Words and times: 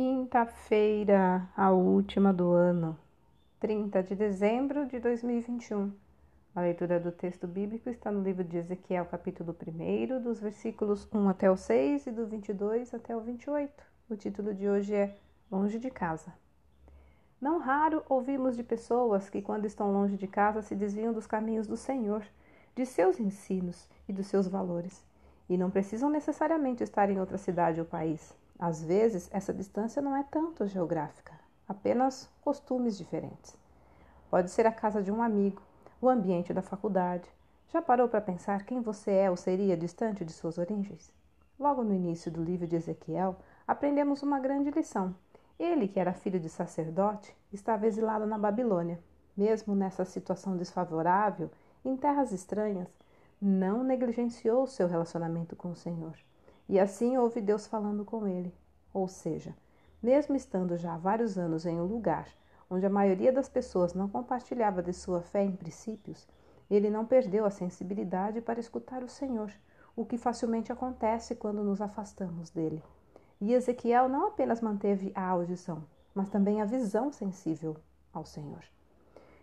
Quinta-feira, 0.00 1.50
a 1.56 1.72
última 1.72 2.32
do 2.32 2.52
ano, 2.52 2.96
30 3.58 4.00
de 4.04 4.14
dezembro 4.14 4.86
de 4.86 5.00
2021. 5.00 5.92
A 6.54 6.60
leitura 6.60 7.00
do 7.00 7.10
texto 7.10 7.48
bíblico 7.48 7.90
está 7.90 8.08
no 8.08 8.22
livro 8.22 8.44
de 8.44 8.58
Ezequiel, 8.58 9.06
capítulo 9.06 9.56
1, 9.60 10.22
dos 10.22 10.38
versículos 10.38 11.08
1 11.12 11.28
até 11.28 11.50
o 11.50 11.56
6 11.56 12.06
e 12.06 12.10
do 12.12 12.28
22 12.28 12.94
até 12.94 13.16
o 13.16 13.20
28. 13.20 13.72
O 14.08 14.14
título 14.14 14.54
de 14.54 14.68
hoje 14.68 14.94
é 14.94 15.16
Longe 15.50 15.80
de 15.80 15.90
Casa. 15.90 16.32
Não 17.40 17.58
raro 17.58 18.04
ouvimos 18.08 18.54
de 18.54 18.62
pessoas 18.62 19.28
que, 19.28 19.42
quando 19.42 19.64
estão 19.64 19.92
longe 19.92 20.16
de 20.16 20.28
casa, 20.28 20.62
se 20.62 20.76
desviam 20.76 21.12
dos 21.12 21.26
caminhos 21.26 21.66
do 21.66 21.76
Senhor, 21.76 22.22
de 22.76 22.86
seus 22.86 23.18
ensinos 23.18 23.90
e 24.08 24.12
dos 24.12 24.28
seus 24.28 24.46
valores, 24.46 25.04
e 25.50 25.58
não 25.58 25.72
precisam 25.72 26.08
necessariamente 26.08 26.84
estar 26.84 27.10
em 27.10 27.18
outra 27.18 27.36
cidade 27.36 27.80
ou 27.80 27.84
país 27.84 28.38
às 28.58 28.82
vezes, 28.82 29.28
essa 29.32 29.54
distância 29.54 30.02
não 30.02 30.16
é 30.16 30.24
tanto 30.24 30.66
geográfica, 30.66 31.32
apenas 31.68 32.28
costumes 32.42 32.98
diferentes. 32.98 33.56
Pode 34.28 34.50
ser 34.50 34.66
a 34.66 34.72
casa 34.72 35.00
de 35.00 35.12
um 35.12 35.22
amigo, 35.22 35.62
o 36.00 36.08
ambiente 36.08 36.52
da 36.52 36.60
faculdade. 36.60 37.30
Já 37.68 37.80
parou 37.80 38.08
para 38.08 38.20
pensar 38.20 38.64
quem 38.64 38.80
você 38.80 39.12
é 39.12 39.30
ou 39.30 39.36
seria 39.36 39.76
distante 39.76 40.24
de 40.24 40.32
suas 40.32 40.58
origens? 40.58 41.12
Logo 41.58 41.84
no 41.84 41.94
início 41.94 42.32
do 42.32 42.42
livro 42.42 42.66
de 42.66 42.74
Ezequiel, 42.74 43.36
aprendemos 43.66 44.22
uma 44.22 44.40
grande 44.40 44.70
lição. 44.70 45.14
Ele, 45.58 45.86
que 45.86 46.00
era 46.00 46.12
filho 46.12 46.40
de 46.40 46.48
sacerdote, 46.48 47.34
estava 47.52 47.86
exilado 47.86 48.26
na 48.26 48.38
Babilônia. 48.38 48.98
Mesmo 49.36 49.74
nessa 49.74 50.04
situação 50.04 50.56
desfavorável, 50.56 51.48
em 51.84 51.96
terras 51.96 52.32
estranhas, 52.32 52.88
não 53.40 53.84
negligenciou 53.84 54.66
seu 54.66 54.88
relacionamento 54.88 55.54
com 55.54 55.70
o 55.70 55.76
Senhor. 55.76 56.14
E 56.68 56.78
assim 56.78 57.16
ouve 57.16 57.40
Deus 57.40 57.66
falando 57.66 58.04
com 58.04 58.26
ele. 58.26 58.54
Ou 58.92 59.08
seja, 59.08 59.54
mesmo 60.02 60.36
estando 60.36 60.76
já 60.76 60.94
há 60.94 60.98
vários 60.98 61.38
anos 61.38 61.64
em 61.64 61.80
um 61.80 61.84
lugar 61.84 62.28
onde 62.70 62.84
a 62.84 62.90
maioria 62.90 63.32
das 63.32 63.48
pessoas 63.48 63.94
não 63.94 64.08
compartilhava 64.08 64.82
de 64.82 64.92
sua 64.92 65.22
fé 65.22 65.42
em 65.42 65.52
princípios, 65.52 66.26
ele 66.70 66.90
não 66.90 67.06
perdeu 67.06 67.46
a 67.46 67.50
sensibilidade 67.50 68.40
para 68.40 68.60
escutar 68.60 69.02
o 69.02 69.08
Senhor, 69.08 69.50
o 69.96 70.04
que 70.04 70.18
facilmente 70.18 70.70
acontece 70.70 71.34
quando 71.34 71.64
nos 71.64 71.80
afastamos 71.80 72.50
dele. 72.50 72.82
E 73.40 73.54
Ezequiel 73.54 74.08
não 74.08 74.26
apenas 74.28 74.60
manteve 74.60 75.10
a 75.14 75.26
audição, 75.26 75.82
mas 76.14 76.28
também 76.28 76.60
a 76.60 76.66
visão 76.66 77.10
sensível 77.10 77.76
ao 78.12 78.26
Senhor. 78.26 78.62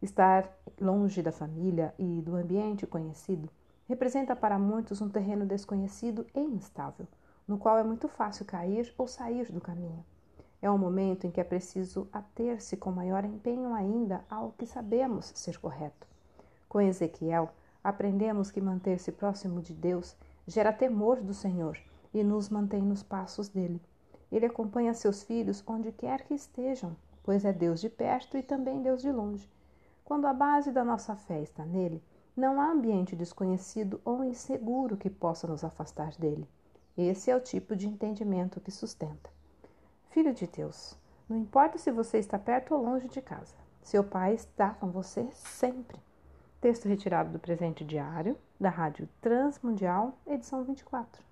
Estar 0.00 0.48
longe 0.80 1.22
da 1.22 1.32
família 1.32 1.92
e 1.98 2.22
do 2.22 2.36
ambiente 2.36 2.86
conhecido 2.86 3.48
representa 3.88 4.36
para 4.36 4.58
muitos 4.58 5.00
um 5.00 5.08
terreno 5.08 5.46
desconhecido 5.46 6.26
e 6.34 6.40
instável, 6.40 7.06
no 7.46 7.56
qual 7.56 7.78
é 7.78 7.82
muito 7.82 8.06
fácil 8.06 8.44
cair 8.44 8.92
ou 8.98 9.08
sair 9.08 9.50
do 9.50 9.60
caminho. 9.60 10.04
É 10.60 10.70
um 10.70 10.76
momento 10.76 11.26
em 11.26 11.30
que 11.30 11.40
é 11.40 11.44
preciso 11.44 12.06
ater-se 12.12 12.76
com 12.76 12.90
maior 12.90 13.24
empenho 13.24 13.72
ainda 13.72 14.24
ao 14.28 14.52
que 14.52 14.66
sabemos 14.66 15.32
ser 15.34 15.58
correto. 15.58 16.06
Com 16.68 16.80
Ezequiel, 16.80 17.48
aprendemos 17.82 18.50
que 18.50 18.60
manter-se 18.60 19.10
próximo 19.10 19.62
de 19.62 19.72
Deus 19.72 20.16
gera 20.46 20.72
temor 20.72 21.22
do 21.22 21.32
Senhor 21.32 21.78
e 22.12 22.22
nos 22.22 22.50
mantém 22.50 22.82
nos 22.82 23.02
passos 23.02 23.48
dele. 23.48 23.80
Ele 24.30 24.46
acompanha 24.46 24.92
seus 24.92 25.22
filhos 25.22 25.62
onde 25.66 25.92
quer 25.92 26.22
que 26.24 26.34
estejam, 26.34 26.94
pois 27.22 27.44
é 27.44 27.52
Deus 27.52 27.80
de 27.80 27.88
perto 27.88 28.36
e 28.36 28.42
também 28.42 28.82
Deus 28.82 29.00
de 29.00 29.10
longe. 29.10 29.48
Quando 30.04 30.26
a 30.26 30.32
base 30.32 30.72
da 30.72 30.84
nossa 30.84 31.14
fé 31.14 31.40
está 31.40 31.64
nele, 31.64 32.02
não 32.38 32.60
há 32.60 32.70
ambiente 32.70 33.16
desconhecido 33.16 34.00
ou 34.04 34.22
inseguro 34.22 34.96
que 34.96 35.10
possa 35.10 35.48
nos 35.48 35.64
afastar 35.64 36.12
dele. 36.12 36.48
Esse 36.96 37.32
é 37.32 37.36
o 37.36 37.40
tipo 37.40 37.74
de 37.74 37.88
entendimento 37.88 38.60
que 38.60 38.70
sustenta. 38.70 39.28
Filho 40.10 40.32
de 40.32 40.46
Deus, 40.46 40.96
não 41.28 41.36
importa 41.36 41.78
se 41.78 41.90
você 41.90 42.18
está 42.18 42.38
perto 42.38 42.74
ou 42.74 42.82
longe 42.82 43.08
de 43.08 43.20
casa, 43.20 43.56
seu 43.82 44.04
pai 44.04 44.34
está 44.34 44.70
com 44.70 44.88
você 44.88 45.28
sempre. 45.32 45.98
Texto 46.60 46.88
retirado 46.88 47.30
do 47.32 47.40
presente 47.40 47.84
diário 47.84 48.38
da 48.58 48.70
Rádio 48.70 49.08
Transmundial, 49.20 50.16
edição 50.24 50.62
24. 50.62 51.27